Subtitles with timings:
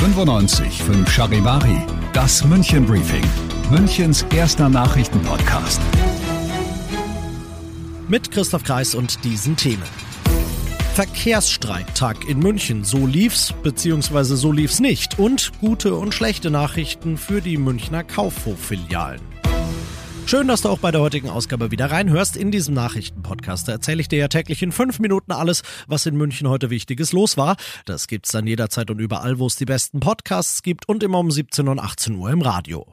[0.00, 1.76] 95 5 Charivari,
[2.14, 3.22] das München Briefing,
[3.70, 5.78] Münchens erster Nachrichtenpodcast.
[8.08, 9.82] Mit Christoph Kreis und diesen Themen.
[10.94, 12.82] Verkehrsstreiktag in München.
[12.82, 15.18] So lief's, beziehungsweise so lief's nicht.
[15.18, 19.20] Und gute und schlechte Nachrichten für die Münchner Kaufhoffilialen.
[20.30, 22.36] Schön, dass du auch bei der heutigen Ausgabe wieder reinhörst.
[22.36, 26.48] In diesem Nachrichtenpodcast erzähle ich dir ja täglich in fünf Minuten alles, was in München
[26.48, 27.56] heute Wichtiges los war.
[27.84, 31.32] Das gibt's dann jederzeit und überall, wo es die besten Podcasts gibt und immer um
[31.32, 32.86] 17 und 18 Uhr im Radio.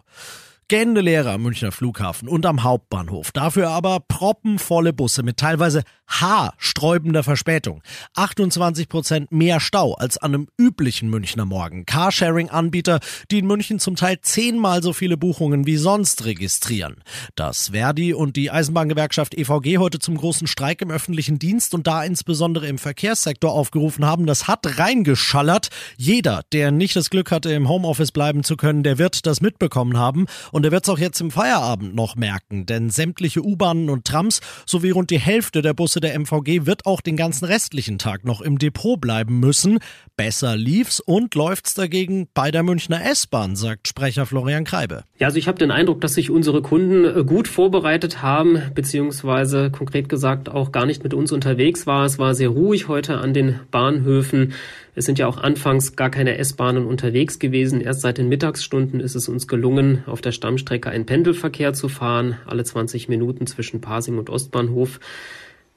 [0.69, 3.31] Gähnende Leere am Münchner Flughafen und am Hauptbahnhof.
[3.31, 7.81] Dafür aber proppenvolle Busse mit teilweise haarsträubender Verspätung.
[8.15, 11.85] 28 Prozent mehr Stau als an einem üblichen Münchner Morgen.
[11.85, 12.99] Carsharing-Anbieter,
[13.31, 17.03] die in München zum Teil zehnmal so viele Buchungen wie sonst registrieren.
[17.35, 22.03] Dass Verdi und die Eisenbahngewerkschaft EVG heute zum großen Streik im öffentlichen Dienst und da
[22.03, 25.69] insbesondere im Verkehrssektor aufgerufen haben, das hat reingeschallert.
[25.97, 29.97] Jeder, der nicht das Glück hatte, im Homeoffice bleiben zu können, der wird das mitbekommen
[29.97, 30.25] haben.
[30.65, 34.91] Er wird es auch jetzt im Feierabend noch merken, denn sämtliche U-Bahnen und Trams sowie
[34.91, 38.57] rund die Hälfte der Busse der MVG wird auch den ganzen restlichen Tag noch im
[38.57, 39.79] Depot bleiben müssen.
[40.15, 45.03] Besser lief's und läuft's dagegen bei der Münchner S-Bahn, sagt Sprecher Florian Kreibe.
[45.19, 49.71] Ja, also ich habe den Eindruck, dass sich unsere Kunden äh, gut vorbereitet haben, beziehungsweise
[49.71, 52.05] konkret gesagt auch gar nicht mit uns unterwegs war.
[52.05, 54.53] Es war sehr ruhig heute an den Bahnhöfen.
[54.97, 57.81] Es sind ja auch anfangs gar keine S-Bahnen unterwegs gewesen.
[57.81, 62.37] Erst seit den Mittagsstunden ist es uns gelungen, auf der Stammstrecke einen Pendelverkehr zu fahren,
[62.47, 64.99] alle 20 Minuten zwischen Pasing und Ostbahnhof.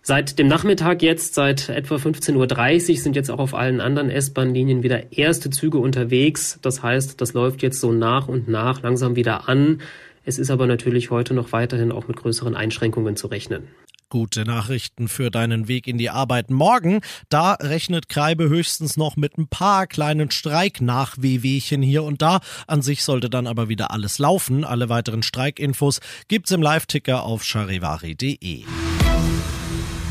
[0.01, 4.83] Seit dem Nachmittag jetzt, seit etwa 15.30 Uhr, sind jetzt auch auf allen anderen S-Bahn-Linien
[4.83, 6.59] wieder erste Züge unterwegs.
[6.63, 9.83] Das heißt, das läuft jetzt so nach und nach langsam wieder an.
[10.25, 13.65] Es ist aber natürlich heute noch weiterhin auch mit größeren Einschränkungen zu rechnen.
[14.11, 17.01] Gute Nachrichten für deinen Weg in die Arbeit morgen.
[17.29, 22.41] Da rechnet Kreibe höchstens noch mit ein paar kleinen Streiknachwehwehchen hier und da.
[22.67, 24.65] An sich sollte dann aber wieder alles laufen.
[24.65, 28.65] Alle weiteren Streikinfos gibt's im Live-Ticker auf charivari.de.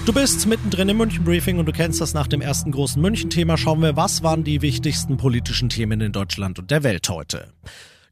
[0.06, 3.58] Du bist mittendrin im München Briefing und du kennst das nach dem ersten großen München-Thema.
[3.58, 7.52] Schauen wir, was waren die wichtigsten politischen Themen in Deutschland und der Welt heute.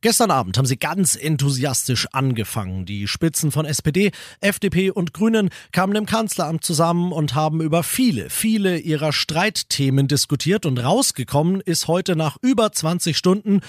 [0.02, 2.86] Gestern Abend haben sie ganz enthusiastisch angefangen.
[2.86, 8.30] Die Spitzen von SPD, FDP und Grünen kamen im Kanzleramt zusammen und haben über viele,
[8.30, 13.62] viele ihrer Streitthemen diskutiert und rausgekommen ist heute nach über 20 Stunden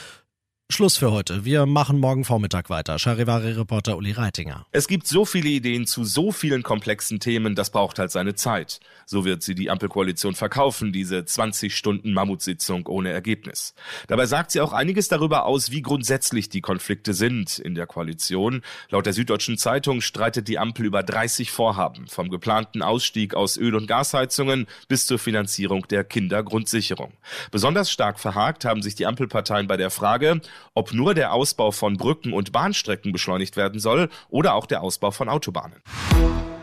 [0.70, 1.46] Schluss für heute.
[1.46, 2.98] Wir machen morgen Vormittag weiter.
[2.98, 4.66] Charivari-Reporter Uli Reitinger.
[4.70, 8.78] Es gibt so viele Ideen zu so vielen komplexen Themen, das braucht halt seine Zeit.
[9.06, 13.74] So wird sie die Ampelkoalition verkaufen, diese 20 Stunden Mammutsitzung ohne Ergebnis.
[14.08, 18.60] Dabei sagt sie auch einiges darüber aus, wie grundsätzlich die Konflikte sind in der Koalition.
[18.90, 23.74] Laut der Süddeutschen Zeitung streitet die Ampel über 30 Vorhaben, vom geplanten Ausstieg aus Öl-
[23.74, 27.14] und Gasheizungen bis zur Finanzierung der Kindergrundsicherung.
[27.50, 30.42] Besonders stark verhakt haben sich die Ampelparteien bei der Frage,
[30.74, 35.10] ob nur der Ausbau von Brücken und Bahnstrecken beschleunigt werden soll oder auch der Ausbau
[35.10, 35.82] von Autobahnen.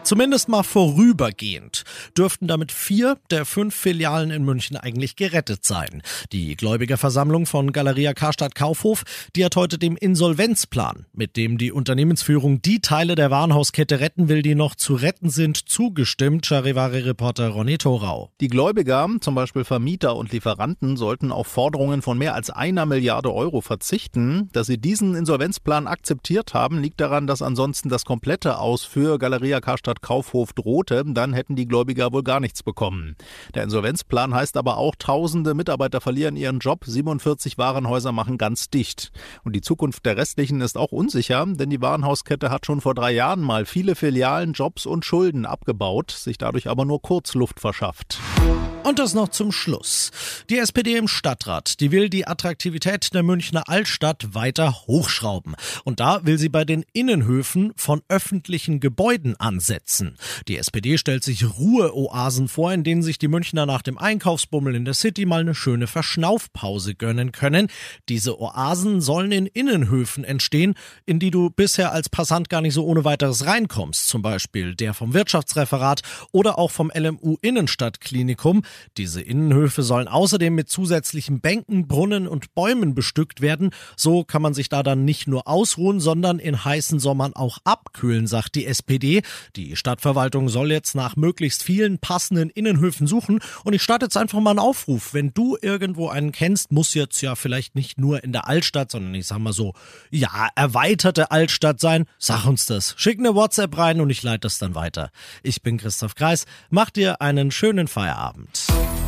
[0.05, 1.83] Zumindest mal vorübergehend
[2.15, 6.03] dürften damit vier der fünf Filialen in München eigentlich gerettet sein.
[6.31, 9.03] Die Gläubigerversammlung von Galeria Karstadt Kaufhof,
[9.35, 14.43] die hat heute dem Insolvenzplan, mit dem die Unternehmensführung die Teile der Warenhauskette retten will,
[14.43, 16.45] die noch zu retten sind, zugestimmt.
[16.45, 18.29] Charivari-Reporter Ronny Thorau.
[18.41, 23.33] Die Gläubiger, zum Beispiel Vermieter und Lieferanten, sollten auf Forderungen von mehr als einer Milliarde
[23.33, 24.49] Euro verzichten.
[24.53, 29.61] Dass sie diesen Insolvenzplan akzeptiert haben, liegt daran, dass ansonsten das komplette Aus für Galeria
[29.61, 33.15] Karstadt Stadt Kaufhof drohte, dann hätten die Gläubiger wohl gar nichts bekommen.
[33.53, 39.11] Der Insolvenzplan heißt aber auch, tausende Mitarbeiter verlieren ihren Job, 47 Warenhäuser machen ganz dicht.
[39.43, 43.11] Und die Zukunft der restlichen ist auch unsicher, denn die Warenhauskette hat schon vor drei
[43.11, 48.19] Jahren mal viele Filialen, Jobs und Schulden abgebaut, sich dadurch aber nur Kurzluft verschafft.
[48.85, 50.11] Und das noch zum Schluss.
[50.47, 55.55] Die SPD im Stadtrat, die will die Attraktivität der Münchner Altstadt weiter hochschrauben.
[55.85, 60.17] Und da will sie bei den Innenhöfen von öffentlichen Gebäuden ansetzen.
[60.47, 64.85] Die SPD stellt sich Ruheoasen vor, in denen sich die Münchner nach dem Einkaufsbummel in
[64.85, 67.69] der City mal eine schöne Verschnaufpause gönnen können.
[68.07, 70.75] Diese Oasen sollen in Innenhöfen entstehen,
[71.07, 74.07] in die du bisher als Passant gar nicht so ohne weiteres reinkommst.
[74.07, 78.61] Zum Beispiel der vom Wirtschaftsreferat oder auch vom LMU Innenstadtklinikum.
[78.97, 83.71] Diese Innenhöfe sollen außerdem mit zusätzlichen Bänken, Brunnen und Bäumen bestückt werden.
[83.95, 88.27] So kann man sich da dann nicht nur ausruhen, sondern in heißen Sommern auch abkühlen,
[88.27, 89.21] sagt die SPD.
[89.55, 93.39] Die Stadtverwaltung soll jetzt nach möglichst vielen passenden Innenhöfen suchen.
[93.63, 95.13] Und ich starte jetzt einfach mal einen Aufruf.
[95.13, 99.13] Wenn du irgendwo einen kennst, muss jetzt ja vielleicht nicht nur in der Altstadt, sondern
[99.15, 99.73] ich sag mal so,
[100.11, 102.05] ja, erweiterte Altstadt sein.
[102.17, 102.93] Sag uns das.
[102.97, 105.11] Schick eine WhatsApp rein und ich leite das dann weiter.
[105.43, 106.45] Ich bin Christoph Kreis.
[106.69, 108.64] Mach dir einen schönen Feierabend.